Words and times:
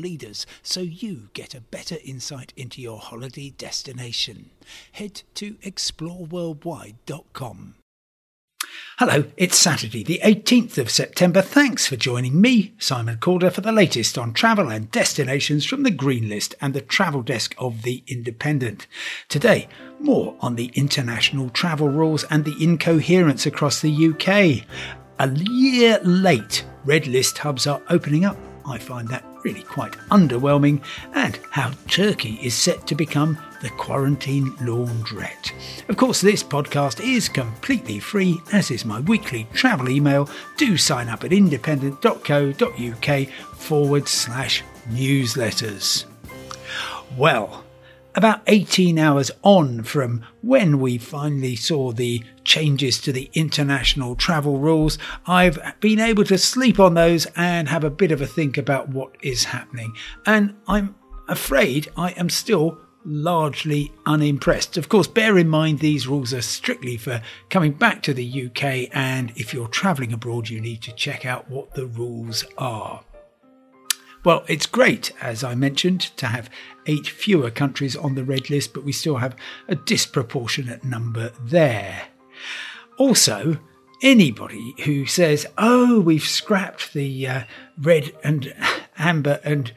leaders 0.00 0.46
so 0.62 0.80
you 0.80 1.28
get 1.34 1.54
a 1.54 1.60
better 1.60 1.96
insight 2.04 2.54
into 2.56 2.80
your 2.80 2.98
holiday 2.98 3.50
destination. 3.50 4.50
Head 4.92 5.22
to 5.34 5.56
exploreworldwide.com. 5.56 7.74
Hello, 8.98 9.24
it's 9.38 9.56
Saturday, 9.56 10.04
the 10.04 10.20
18th 10.22 10.76
of 10.76 10.90
September. 10.90 11.40
Thanks 11.40 11.86
for 11.86 11.96
joining 11.96 12.38
me, 12.38 12.74
Simon 12.78 13.16
Calder, 13.18 13.50
for 13.50 13.62
the 13.62 13.72
latest 13.72 14.18
on 14.18 14.34
travel 14.34 14.68
and 14.68 14.90
destinations 14.90 15.64
from 15.64 15.82
the 15.82 15.90
Green 15.90 16.28
List 16.28 16.54
and 16.60 16.74
the 16.74 16.82
travel 16.82 17.22
desk 17.22 17.54
of 17.56 17.82
The 17.82 18.04
Independent. 18.06 18.86
Today, 19.28 19.68
more 19.98 20.36
on 20.40 20.56
the 20.56 20.70
international 20.74 21.48
travel 21.48 21.88
rules 21.88 22.24
and 22.24 22.44
the 22.44 22.62
incoherence 22.62 23.46
across 23.46 23.80
the 23.80 24.08
UK. 24.08 24.66
A 25.18 25.30
year 25.50 25.98
late, 26.04 26.66
red 26.84 27.06
list 27.06 27.38
hubs 27.38 27.66
are 27.66 27.80
opening 27.88 28.26
up. 28.26 28.36
I 28.66 28.78
find 28.78 29.08
that 29.08 29.24
really 29.42 29.62
quite 29.62 29.92
underwhelming, 30.10 30.82
and 31.14 31.38
how 31.50 31.72
Turkey 31.88 32.38
is 32.42 32.54
set 32.54 32.86
to 32.86 32.94
become 32.94 33.38
the 33.62 33.70
quarantine 33.70 34.52
laundrette. 34.58 35.52
Of 35.88 35.96
course, 35.96 36.20
this 36.20 36.42
podcast 36.42 37.00
is 37.02 37.28
completely 37.28 37.98
free, 37.98 38.40
as 38.52 38.70
is 38.70 38.84
my 38.84 39.00
weekly 39.00 39.46
travel 39.52 39.88
email. 39.88 40.28
Do 40.56 40.76
sign 40.76 41.08
up 41.08 41.24
at 41.24 41.32
independent.co.uk 41.32 43.28
forward 43.56 44.08
slash 44.08 44.62
newsletters. 44.90 46.04
Well, 47.16 47.64
about 48.14 48.42
18 48.46 48.98
hours 48.98 49.30
on 49.42 49.82
from 49.82 50.24
when 50.42 50.80
we 50.80 50.98
finally 50.98 51.56
saw 51.56 51.92
the 51.92 52.22
changes 52.44 53.00
to 53.00 53.12
the 53.12 53.30
international 53.34 54.16
travel 54.16 54.58
rules, 54.58 54.98
I've 55.26 55.58
been 55.80 56.00
able 56.00 56.24
to 56.24 56.38
sleep 56.38 56.80
on 56.80 56.94
those 56.94 57.26
and 57.36 57.68
have 57.68 57.84
a 57.84 57.90
bit 57.90 58.12
of 58.12 58.20
a 58.20 58.26
think 58.26 58.58
about 58.58 58.88
what 58.88 59.16
is 59.22 59.44
happening. 59.44 59.94
And 60.26 60.54
I'm 60.66 60.94
afraid 61.28 61.90
I 61.96 62.10
am 62.10 62.30
still 62.30 62.78
largely 63.04 63.92
unimpressed. 64.06 64.76
Of 64.76 64.88
course, 64.88 65.06
bear 65.06 65.38
in 65.38 65.48
mind 65.48 65.78
these 65.78 66.06
rules 66.06 66.34
are 66.34 66.42
strictly 66.42 66.96
for 66.96 67.22
coming 67.48 67.72
back 67.72 68.02
to 68.02 68.14
the 68.14 68.46
UK, 68.46 68.88
and 68.92 69.32
if 69.36 69.54
you're 69.54 69.68
travelling 69.68 70.12
abroad, 70.12 70.48
you 70.48 70.60
need 70.60 70.82
to 70.82 70.92
check 70.92 71.24
out 71.24 71.50
what 71.50 71.74
the 71.74 71.86
rules 71.86 72.44
are. 72.58 73.02
Well, 74.22 74.44
it's 74.48 74.66
great, 74.66 75.12
as 75.22 75.42
I 75.42 75.54
mentioned, 75.54 76.00
to 76.18 76.26
have 76.26 76.50
eight 76.86 77.06
fewer 77.06 77.50
countries 77.50 77.96
on 77.96 78.14
the 78.14 78.24
red 78.24 78.50
list, 78.50 78.74
but 78.74 78.84
we 78.84 78.92
still 78.92 79.16
have 79.16 79.34
a 79.66 79.74
disproportionate 79.74 80.84
number 80.84 81.32
there. 81.42 82.02
Also, 82.98 83.58
anybody 84.02 84.74
who 84.84 85.06
says, 85.06 85.46
oh, 85.56 86.00
we've 86.00 86.22
scrapped 86.22 86.92
the 86.92 87.26
uh, 87.26 87.44
red 87.80 88.12
and 88.22 88.54
amber 88.98 89.40
and 89.42 89.72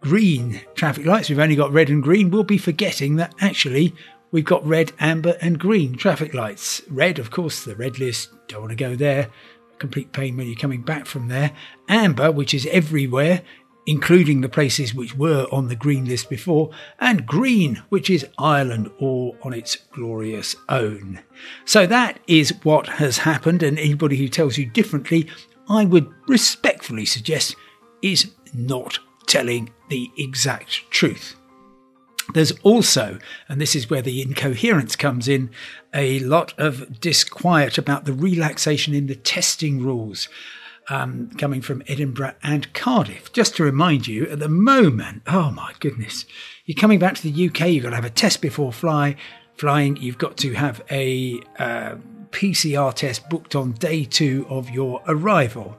green 0.00 0.62
traffic 0.74 1.04
lights, 1.04 1.28
we've 1.28 1.38
only 1.38 1.56
got 1.56 1.72
red 1.72 1.90
and 1.90 2.02
green, 2.02 2.30
will 2.30 2.44
be 2.44 2.58
forgetting 2.58 3.16
that 3.16 3.34
actually 3.40 3.94
we've 4.30 4.46
got 4.46 4.66
red, 4.66 4.92
amber, 5.00 5.36
and 5.42 5.58
green 5.58 5.96
traffic 5.96 6.32
lights. 6.32 6.80
Red, 6.88 7.18
of 7.18 7.30
course, 7.30 7.62
the 7.62 7.76
red 7.76 7.98
list, 7.98 8.30
don't 8.48 8.62
want 8.62 8.70
to 8.70 8.76
go 8.76 8.96
there. 8.96 9.28
Complete 9.78 10.12
pain 10.12 10.36
when 10.36 10.46
you're 10.46 10.56
coming 10.56 10.82
back 10.82 11.06
from 11.06 11.28
there. 11.28 11.52
Amber, 11.88 12.30
which 12.30 12.54
is 12.54 12.66
everywhere, 12.66 13.42
including 13.86 14.40
the 14.40 14.48
places 14.48 14.94
which 14.94 15.16
were 15.16 15.46
on 15.50 15.68
the 15.68 15.76
green 15.76 16.04
list 16.04 16.30
before, 16.30 16.70
and 17.00 17.26
green, 17.26 17.82
which 17.88 18.08
is 18.08 18.26
Ireland 18.38 18.90
all 18.98 19.36
on 19.42 19.52
its 19.52 19.76
glorious 19.92 20.54
own. 20.68 21.20
So 21.64 21.86
that 21.86 22.20
is 22.26 22.54
what 22.62 22.86
has 22.86 23.18
happened, 23.18 23.62
and 23.62 23.78
anybody 23.78 24.16
who 24.16 24.28
tells 24.28 24.56
you 24.56 24.66
differently, 24.66 25.28
I 25.68 25.84
would 25.84 26.08
respectfully 26.28 27.04
suggest, 27.04 27.56
is 28.02 28.30
not 28.54 28.98
telling 29.26 29.70
the 29.88 30.10
exact 30.16 30.90
truth. 30.90 31.36
There's 32.34 32.52
also, 32.62 33.18
and 33.48 33.60
this 33.60 33.74
is 33.74 33.90
where 33.90 34.02
the 34.02 34.22
incoherence 34.22 34.96
comes 34.96 35.28
in, 35.28 35.50
a 35.92 36.20
lot 36.20 36.54
of 36.58 37.00
disquiet 37.00 37.78
about 37.78 38.04
the 38.04 38.12
relaxation 38.12 38.94
in 38.94 39.06
the 39.06 39.16
testing 39.16 39.82
rules 39.82 40.28
um, 40.88 41.30
coming 41.38 41.60
from 41.60 41.82
Edinburgh 41.86 42.34
and 42.42 42.72
Cardiff. 42.72 43.32
Just 43.32 43.56
to 43.56 43.64
remind 43.64 44.06
you, 44.06 44.26
at 44.28 44.38
the 44.38 44.48
moment, 44.48 45.22
oh 45.26 45.50
my 45.50 45.72
goodness, 45.80 46.24
you're 46.64 46.80
coming 46.80 46.98
back 46.98 47.14
to 47.16 47.22
the 47.22 47.48
UK, 47.48 47.68
you've 47.68 47.84
got 47.84 47.90
to 47.90 47.96
have 47.96 48.04
a 48.04 48.10
test 48.10 48.40
before 48.40 48.72
fly, 48.72 49.16
flying, 49.56 49.96
you've 49.96 50.18
got 50.18 50.36
to 50.38 50.54
have 50.54 50.82
a 50.90 51.40
uh, 51.58 51.96
PCR 52.30 52.92
test 52.92 53.28
booked 53.28 53.54
on 53.54 53.72
day 53.72 54.04
two 54.04 54.46
of 54.48 54.70
your 54.70 55.02
arrival. 55.06 55.78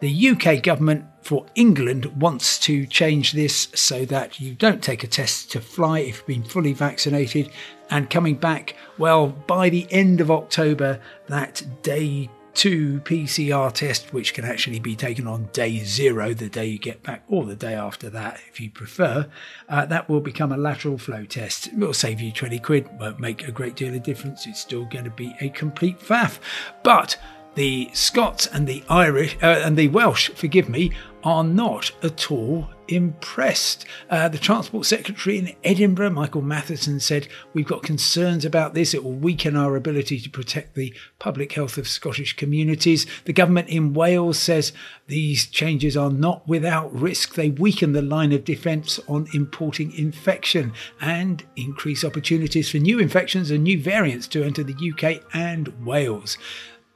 The 0.00 0.28
UK 0.30 0.62
government 0.62 1.06
for 1.22 1.44
England 1.56 2.06
wants 2.20 2.58
to 2.60 2.86
change 2.86 3.32
this 3.32 3.68
so 3.74 4.04
that 4.04 4.38
you 4.38 4.54
don't 4.54 4.82
take 4.82 5.02
a 5.02 5.08
test 5.08 5.50
to 5.50 5.60
fly 5.60 5.98
if 5.98 6.18
you've 6.18 6.26
been 6.26 6.44
fully 6.44 6.72
vaccinated. 6.72 7.50
And 7.90 8.08
coming 8.08 8.36
back, 8.36 8.76
well, 8.96 9.26
by 9.26 9.70
the 9.70 9.86
end 9.90 10.20
of 10.20 10.30
October, 10.30 11.00
that 11.26 11.62
day 11.82 12.30
two 12.58 12.98
PCR 13.04 13.72
test, 13.72 14.12
which 14.12 14.34
can 14.34 14.44
actually 14.44 14.80
be 14.80 14.96
taken 14.96 15.28
on 15.28 15.48
day 15.52 15.78
zero, 15.84 16.34
the 16.34 16.48
day 16.48 16.66
you 16.66 16.76
get 16.76 17.04
back, 17.04 17.22
or 17.28 17.46
the 17.46 17.54
day 17.54 17.74
after 17.74 18.10
that, 18.10 18.40
if 18.50 18.60
you 18.60 18.68
prefer. 18.68 19.28
Uh, 19.68 19.86
that 19.86 20.08
will 20.08 20.18
become 20.18 20.50
a 20.50 20.56
lateral 20.56 20.98
flow 20.98 21.24
test. 21.24 21.68
It 21.68 21.76
will 21.76 21.94
save 21.94 22.20
you 22.20 22.32
20 22.32 22.58
quid, 22.58 22.88
won't 22.98 23.20
make 23.20 23.46
a 23.46 23.52
great 23.52 23.76
deal 23.76 23.94
of 23.94 24.02
difference. 24.02 24.44
It's 24.44 24.58
still 24.58 24.86
going 24.86 25.04
to 25.04 25.10
be 25.10 25.36
a 25.40 25.50
complete 25.50 26.00
faff. 26.00 26.40
But 26.82 27.16
the 27.54 27.90
Scots 27.92 28.48
and 28.48 28.66
the 28.66 28.82
Irish 28.88 29.36
uh, 29.40 29.62
and 29.64 29.76
the 29.76 29.86
Welsh, 29.86 30.30
forgive 30.30 30.68
me, 30.68 30.90
are 31.22 31.44
not 31.44 31.92
at 32.02 32.28
all 32.28 32.68
impressed. 32.88 33.84
Uh, 34.10 34.28
the 34.28 34.38
Transport 34.38 34.86
Secretary 34.86 35.38
in 35.38 35.54
Edinburgh, 35.62 36.10
Michael 36.10 36.42
Matheson, 36.42 37.00
said, 37.00 37.28
We've 37.52 37.66
got 37.66 37.82
concerns 37.82 38.44
about 38.44 38.74
this. 38.74 38.94
It 38.94 39.04
will 39.04 39.12
weaken 39.12 39.56
our 39.56 39.76
ability 39.76 40.20
to 40.20 40.30
protect 40.30 40.74
the 40.74 40.94
public 41.18 41.52
health 41.52 41.78
of 41.78 41.88
Scottish 41.88 42.36
communities. 42.36 43.06
The 43.24 43.32
government 43.32 43.68
in 43.68 43.94
Wales 43.94 44.38
says 44.38 44.72
these 45.06 45.46
changes 45.46 45.96
are 45.96 46.10
not 46.10 46.46
without 46.48 46.92
risk. 46.92 47.34
They 47.34 47.50
weaken 47.50 47.92
the 47.92 48.02
line 48.02 48.32
of 48.32 48.44
defence 48.44 48.98
on 49.08 49.28
importing 49.32 49.92
infection 49.92 50.72
and 51.00 51.44
increase 51.56 52.04
opportunities 52.04 52.70
for 52.70 52.78
new 52.78 52.98
infections 52.98 53.50
and 53.50 53.64
new 53.64 53.80
variants 53.80 54.28
to 54.28 54.42
enter 54.42 54.62
the 54.62 54.92
UK 54.92 55.22
and 55.32 55.84
Wales. 55.84 56.38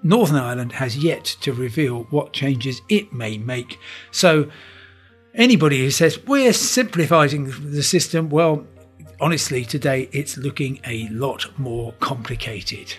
Northern 0.02 0.36
Ireland 0.36 0.72
has 0.72 0.96
yet 0.96 1.24
to 1.42 1.52
reveal 1.52 2.04
what 2.10 2.32
changes 2.32 2.82
it 2.88 3.12
may 3.12 3.38
make. 3.38 3.78
So, 4.10 4.50
anybody 5.34 5.78
who 5.78 5.90
says 5.90 6.24
we're 6.26 6.52
simplifying 6.52 7.52
the 7.70 7.82
system, 7.82 8.30
well, 8.30 8.66
honestly, 9.20 9.64
today 9.64 10.08
it's 10.12 10.36
looking 10.36 10.80
a 10.86 11.08
lot 11.08 11.46
more 11.58 11.92
complicated. 12.00 12.94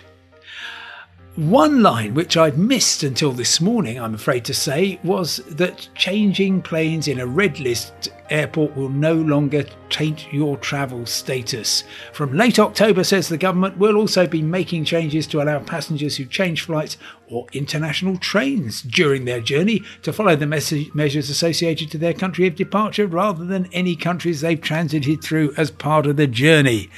One 1.36 1.82
line 1.82 2.14
which 2.14 2.36
I'd 2.36 2.56
missed 2.56 3.02
until 3.02 3.32
this 3.32 3.60
morning, 3.60 3.98
I'm 3.98 4.14
afraid 4.14 4.44
to 4.44 4.54
say, 4.54 5.00
was 5.02 5.38
that 5.48 5.88
changing 5.96 6.62
planes 6.62 7.08
in 7.08 7.18
a 7.18 7.26
red 7.26 7.58
list 7.58 8.10
airport 8.30 8.76
will 8.76 8.88
no 8.88 9.14
longer 9.14 9.64
taint 9.90 10.32
your 10.32 10.56
travel 10.58 11.06
status. 11.06 11.82
From 12.12 12.36
late 12.36 12.60
October, 12.60 13.02
says 13.02 13.28
the 13.28 13.36
government, 13.36 13.78
will 13.78 13.96
also 13.96 14.28
be 14.28 14.42
making 14.42 14.84
changes 14.84 15.26
to 15.26 15.42
allow 15.42 15.58
passengers 15.58 16.16
who 16.16 16.24
change 16.24 16.62
flights 16.62 16.98
or 17.26 17.46
international 17.52 18.16
trains 18.16 18.80
during 18.82 19.24
their 19.24 19.40
journey 19.40 19.82
to 20.02 20.12
follow 20.12 20.36
the 20.36 20.46
measures 20.46 21.28
associated 21.28 21.90
to 21.90 21.98
their 21.98 22.14
country 22.14 22.46
of 22.46 22.54
departure 22.54 23.08
rather 23.08 23.44
than 23.44 23.68
any 23.72 23.96
countries 23.96 24.40
they've 24.40 24.60
transited 24.60 25.20
through 25.20 25.52
as 25.56 25.72
part 25.72 26.06
of 26.06 26.16
the 26.16 26.28
journey. 26.28 26.88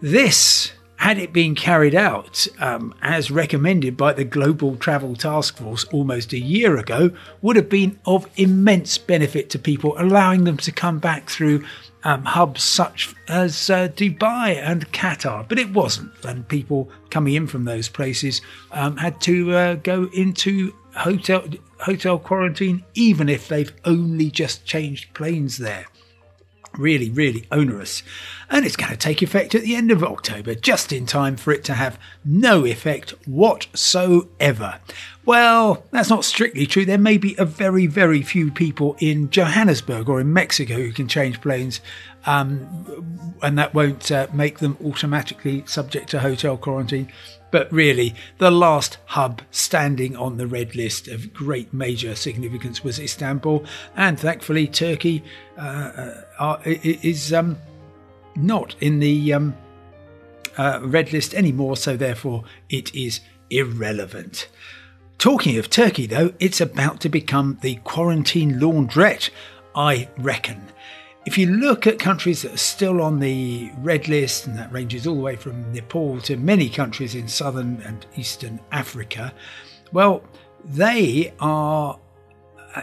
This 0.00 0.72
had 1.02 1.18
it 1.18 1.32
been 1.32 1.56
carried 1.56 1.96
out 1.96 2.46
um, 2.60 2.94
as 3.02 3.28
recommended 3.28 3.96
by 3.96 4.12
the 4.12 4.22
Global 4.22 4.76
Travel 4.76 5.16
Task 5.16 5.56
Force 5.56 5.82
almost 5.86 6.32
a 6.32 6.38
year 6.38 6.76
ago, 6.76 7.10
would 7.40 7.56
have 7.56 7.68
been 7.68 7.98
of 8.06 8.28
immense 8.36 8.98
benefit 8.98 9.50
to 9.50 9.58
people, 9.58 9.96
allowing 9.98 10.44
them 10.44 10.58
to 10.58 10.70
come 10.70 11.00
back 11.00 11.28
through 11.28 11.64
um, 12.04 12.24
hubs 12.24 12.62
such 12.62 13.12
as 13.26 13.68
uh, 13.68 13.88
Dubai 13.88 14.54
and 14.62 14.92
Qatar. 14.92 15.48
But 15.48 15.58
it 15.58 15.72
wasn't, 15.72 16.12
and 16.24 16.46
people 16.46 16.88
coming 17.10 17.34
in 17.34 17.48
from 17.48 17.64
those 17.64 17.88
places 17.88 18.40
um, 18.70 18.96
had 18.96 19.20
to 19.22 19.56
uh, 19.56 19.74
go 19.74 20.08
into 20.14 20.72
hotel 20.94 21.44
hotel 21.80 22.20
quarantine, 22.20 22.84
even 22.94 23.28
if 23.28 23.48
they've 23.48 23.72
only 23.84 24.30
just 24.30 24.64
changed 24.64 25.12
planes 25.14 25.58
there 25.58 25.86
really, 26.78 27.10
really 27.10 27.46
onerous. 27.50 28.02
And 28.50 28.66
it's 28.66 28.76
going 28.76 28.92
to 28.92 28.98
take 28.98 29.22
effect 29.22 29.54
at 29.54 29.62
the 29.62 29.74
end 29.74 29.90
of 29.90 30.04
October, 30.04 30.54
just 30.54 30.92
in 30.92 31.06
time 31.06 31.36
for 31.36 31.52
it 31.52 31.64
to 31.64 31.74
have 31.74 31.98
no 32.24 32.64
effect 32.64 33.10
whatsoever. 33.26 34.80
Well, 35.24 35.84
that's 35.92 36.10
not 36.10 36.24
strictly 36.24 36.66
true. 36.66 36.84
There 36.84 36.98
may 36.98 37.16
be 37.16 37.36
a 37.38 37.44
very, 37.44 37.86
very 37.86 38.22
few 38.22 38.50
people 38.50 38.96
in 38.98 39.30
Johannesburg 39.30 40.08
or 40.08 40.20
in 40.20 40.32
Mexico 40.32 40.74
who 40.74 40.92
can 40.92 41.06
change 41.06 41.40
planes, 41.40 41.80
um, 42.26 43.36
and 43.40 43.56
that 43.56 43.72
won't 43.72 44.10
uh, 44.10 44.26
make 44.32 44.58
them 44.58 44.76
automatically 44.84 45.62
subject 45.66 46.08
to 46.10 46.20
hotel 46.20 46.56
quarantine. 46.56 47.08
But 47.52 47.70
really, 47.70 48.16
the 48.38 48.50
last 48.50 48.98
hub 49.04 49.42
standing 49.52 50.16
on 50.16 50.38
the 50.38 50.46
red 50.48 50.74
list 50.74 51.06
of 51.06 51.32
great 51.32 51.72
major 51.72 52.16
significance 52.16 52.82
was 52.82 52.98
Istanbul, 52.98 53.64
and 53.94 54.18
thankfully, 54.18 54.66
Turkey 54.66 55.22
uh, 55.56 56.14
uh, 56.40 56.56
is 56.64 57.32
um, 57.32 57.58
not 58.34 58.74
in 58.80 58.98
the 58.98 59.34
um, 59.34 59.54
uh, 60.58 60.80
red 60.82 61.12
list 61.12 61.32
anymore, 61.32 61.76
so 61.76 61.96
therefore 61.96 62.42
it 62.68 62.92
is 62.92 63.20
irrelevant. 63.50 64.48
Talking 65.18 65.56
of 65.58 65.70
Turkey, 65.70 66.06
though, 66.06 66.34
it's 66.40 66.60
about 66.60 67.00
to 67.00 67.08
become 67.08 67.58
the 67.60 67.76
quarantine 67.84 68.58
laundrette, 68.58 69.30
I 69.74 70.08
reckon. 70.18 70.66
If 71.24 71.38
you 71.38 71.46
look 71.46 71.86
at 71.86 72.00
countries 72.00 72.42
that 72.42 72.54
are 72.54 72.56
still 72.56 73.00
on 73.00 73.20
the 73.20 73.70
red 73.78 74.08
list, 74.08 74.46
and 74.46 74.58
that 74.58 74.72
ranges 74.72 75.06
all 75.06 75.14
the 75.14 75.20
way 75.20 75.36
from 75.36 75.72
Nepal 75.72 76.20
to 76.22 76.36
many 76.36 76.68
countries 76.68 77.14
in 77.14 77.28
southern 77.28 77.80
and 77.82 78.04
eastern 78.16 78.58
Africa, 78.72 79.32
well, 79.92 80.24
they 80.64 81.32
are. 81.38 82.00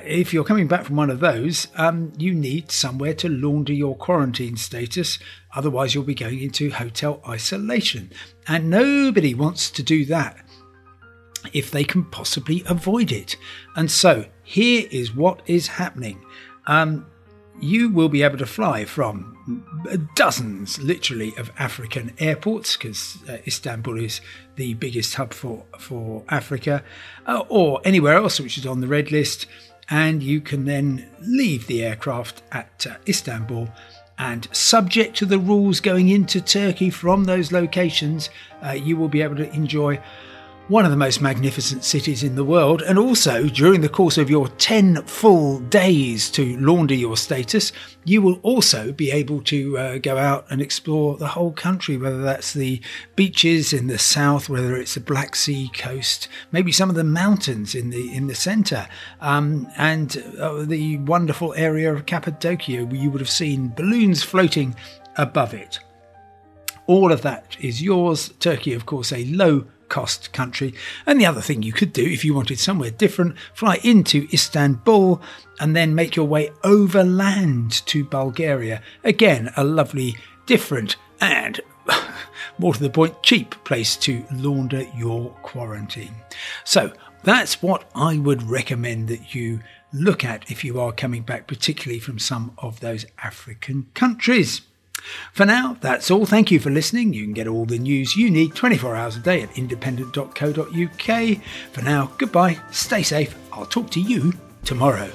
If 0.05 0.33
you're 0.33 0.43
coming 0.43 0.67
back 0.67 0.85
from 0.85 0.95
one 0.95 1.09
of 1.09 1.19
those, 1.19 1.67
um, 1.75 2.13
you 2.17 2.33
need 2.33 2.71
somewhere 2.71 3.15
to 3.15 3.27
launder 3.27 3.73
your 3.73 3.97
quarantine 3.97 4.55
status. 4.55 5.17
Otherwise, 5.55 5.95
you'll 5.95 6.03
be 6.03 6.13
going 6.13 6.39
into 6.39 6.69
hotel 6.69 7.21
isolation. 7.27 8.11
And 8.47 8.69
nobody 8.69 9.33
wants 9.33 9.71
to 9.71 9.81
do 9.81 10.05
that 10.05 10.45
if 11.53 11.71
they 11.71 11.83
can 11.83 12.05
possibly 12.05 12.63
avoid 12.67 13.11
it. 13.11 13.35
And 13.75 13.89
so, 13.89 14.25
here 14.43 14.87
is 14.91 15.13
what 15.13 15.41
is 15.45 15.67
happening. 15.67 16.23
Um, 16.67 17.05
you 17.61 17.89
will 17.89 18.09
be 18.09 18.23
able 18.23 18.37
to 18.37 18.45
fly 18.45 18.85
from 18.85 19.35
dozens, 20.15 20.79
literally, 20.79 21.33
of 21.37 21.51
African 21.57 22.13
airports 22.17 22.77
because 22.77 23.17
uh, 23.27 23.37
Istanbul 23.45 23.99
is 23.99 24.21
the 24.55 24.73
biggest 24.75 25.15
hub 25.15 25.33
for 25.33 25.65
for 25.77 26.23
Africa, 26.29 26.83
uh, 27.25 27.43
or 27.49 27.81
anywhere 27.83 28.15
else 28.15 28.39
which 28.39 28.57
is 28.57 28.65
on 28.65 28.81
the 28.81 28.87
red 28.87 29.11
list, 29.11 29.45
and 29.89 30.23
you 30.23 30.41
can 30.41 30.65
then 30.65 31.09
leave 31.21 31.67
the 31.67 31.83
aircraft 31.83 32.41
at 32.51 32.87
uh, 32.89 32.95
Istanbul. 33.07 33.69
And 34.17 34.49
subject 34.51 35.15
to 35.17 35.25
the 35.25 35.39
rules 35.39 35.79
going 35.79 36.09
into 36.09 36.41
Turkey 36.41 36.89
from 36.89 37.23
those 37.23 37.53
locations, 37.53 38.29
uh, 38.61 38.71
you 38.71 38.97
will 38.97 39.07
be 39.07 39.21
able 39.21 39.37
to 39.37 39.49
enjoy 39.53 40.01
one 40.69 40.85
of 40.85 40.91
the 40.91 40.97
most 40.97 41.19
magnificent 41.19 41.83
cities 41.83 42.21
in 42.21 42.35
the 42.35 42.43
world, 42.43 42.83
and 42.83 42.99
also 42.99 43.49
during 43.49 43.81
the 43.81 43.89
course 43.89 44.19
of 44.19 44.29
your 44.29 44.47
10 44.47 45.01
full 45.05 45.59
days 45.61 46.29
to 46.29 46.55
launder 46.57 46.93
your 46.93 47.17
status, 47.17 47.71
you 48.05 48.21
will 48.21 48.39
also 48.43 48.91
be 48.91 49.09
able 49.09 49.41
to 49.41 49.75
uh, 49.79 49.97
go 49.97 50.19
out 50.19 50.45
and 50.51 50.61
explore 50.61 51.17
the 51.17 51.29
whole 51.29 51.51
country, 51.51 51.97
whether 51.97 52.21
that's 52.21 52.53
the 52.53 52.79
beaches 53.15 53.73
in 53.73 53.87
the 53.87 53.97
south, 53.97 54.47
whether 54.47 54.75
it's 54.75 54.93
the 54.93 54.99
Black 54.99 55.35
Sea 55.35 55.71
coast, 55.73 56.27
maybe 56.51 56.71
some 56.71 56.87
of 56.89 56.95
the 56.95 57.03
mountains 57.03 57.73
in 57.73 57.89
the 57.89 58.15
in 58.15 58.27
the 58.27 58.35
centre, 58.35 58.87
um, 59.21 59.67
and 59.75 60.23
uh, 60.39 60.63
the 60.63 60.97
wonderful 60.97 61.51
area 61.55 61.91
of 61.91 62.05
Cappadocia, 62.05 62.85
where 62.85 62.95
you 62.95 63.09
would 63.09 63.21
have 63.21 63.29
seen 63.29 63.73
balloons 63.75 64.21
floating 64.21 64.75
above 65.17 65.55
it. 65.55 65.79
All 66.85 67.11
of 67.11 67.23
that 67.23 67.57
is 67.59 67.81
yours. 67.81 68.33
Turkey, 68.39 68.73
of 68.73 68.85
course, 68.85 69.11
a 69.11 69.25
low 69.25 69.65
cost 69.89 70.31
country. 70.31 70.73
And 71.05 71.19
the 71.19 71.25
other 71.25 71.41
thing 71.41 71.63
you 71.63 71.73
could 71.73 71.93
do 71.93 72.05
if 72.05 72.23
you 72.23 72.33
wanted 72.33 72.59
somewhere 72.59 72.91
different, 72.91 73.35
fly 73.53 73.79
into 73.83 74.27
Istanbul 74.31 75.21
and 75.59 75.75
then 75.75 75.95
make 75.95 76.15
your 76.15 76.27
way 76.27 76.51
overland 76.63 77.71
to 77.87 78.03
Bulgaria. 78.03 78.81
Again, 79.03 79.51
a 79.57 79.63
lovely, 79.63 80.15
different, 80.45 80.95
and 81.19 81.59
more 82.57 82.73
to 82.73 82.79
the 82.81 82.89
point, 82.89 83.21
cheap 83.23 83.55
place 83.63 83.95
to 83.97 84.23
launder 84.31 84.85
your 84.95 85.31
quarantine. 85.41 86.15
So 86.63 86.93
that's 87.23 87.61
what 87.61 87.89
I 87.93 88.17
would 88.17 88.43
recommend 88.43 89.07
that 89.09 89.35
you 89.35 89.59
look 89.91 90.23
at 90.23 90.49
if 90.49 90.63
you 90.63 90.79
are 90.79 90.91
coming 90.91 91.23
back, 91.23 91.47
particularly 91.47 91.99
from 91.99 92.19
some 92.19 92.53
of 92.57 92.79
those 92.79 93.05
African 93.21 93.87
countries. 93.93 94.61
For 95.33 95.45
now, 95.45 95.77
that's 95.81 96.11
all. 96.11 96.25
Thank 96.25 96.51
you 96.51 96.59
for 96.59 96.69
listening. 96.69 97.13
You 97.13 97.23
can 97.23 97.33
get 97.33 97.47
all 97.47 97.65
the 97.65 97.79
news 97.79 98.15
you 98.15 98.29
need 98.29 98.55
24 98.55 98.95
hours 98.95 99.15
a 99.15 99.19
day 99.19 99.41
at 99.41 99.57
independent.co.uk. 99.57 101.37
For 101.71 101.81
now, 101.81 102.11
goodbye, 102.17 102.59
stay 102.71 103.03
safe. 103.03 103.35
I'll 103.53 103.65
talk 103.65 103.89
to 103.91 104.01
you 104.01 104.33
tomorrow. 104.63 105.09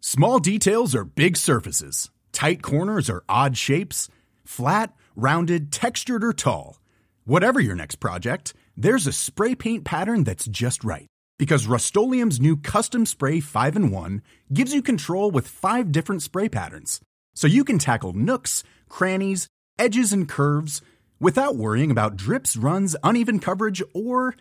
Small 0.00 0.38
details 0.38 0.94
are 0.94 1.04
big 1.04 1.36
surfaces, 1.36 2.10
tight 2.32 2.62
corners 2.62 3.10
are 3.10 3.24
odd 3.28 3.58
shapes, 3.58 4.08
flat, 4.42 4.94
rounded, 5.14 5.70
textured, 5.70 6.24
or 6.24 6.32
tall. 6.32 6.78
Whatever 7.26 7.60
your 7.60 7.76
next 7.76 7.96
project, 7.96 8.54
there's 8.74 9.06
a 9.06 9.12
spray 9.12 9.54
paint 9.54 9.84
pattern 9.84 10.24
that's 10.24 10.46
just 10.46 10.82
right 10.82 11.08
because 11.38 11.66
Rust-Oleum's 11.66 12.40
new 12.40 12.56
Custom 12.56 13.06
Spray 13.06 13.40
5 13.40 13.76
and 13.76 13.92
1 13.92 14.22
gives 14.52 14.74
you 14.74 14.82
control 14.82 15.30
with 15.30 15.46
five 15.48 15.92
different 15.92 16.22
spray 16.22 16.48
patterns, 16.48 17.00
so 17.34 17.46
you 17.46 17.64
can 17.64 17.78
tackle 17.78 18.12
nooks, 18.12 18.64
crannies, 18.88 19.46
edges, 19.78 20.12
and 20.12 20.28
curves 20.28 20.82
without 21.20 21.56
worrying 21.56 21.90
about 21.90 22.16
drips, 22.16 22.56
runs, 22.56 22.96
uneven 23.02 23.38
coverage, 23.38 23.82
or 23.94 24.34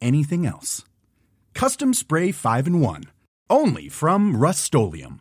anything 0.00 0.46
else. 0.46 0.84
Custom 1.54 1.92
Spray 1.92 2.32
5 2.32 2.66
and 2.66 2.80
1, 2.80 3.04
only 3.50 3.88
from 3.88 4.36
Rust-Oleum. 4.36 5.20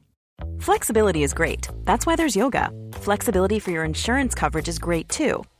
Flexibility 0.59 1.23
is 1.23 1.33
great. 1.33 1.69
That's 1.85 2.05
why 2.05 2.15
there's 2.15 2.35
yoga. 2.35 2.69
Flexibility 2.93 3.59
for 3.59 3.71
your 3.71 3.83
insurance 3.85 4.35
coverage 4.35 4.67
is 4.67 4.79
great 4.79 5.07
too. 5.09 5.43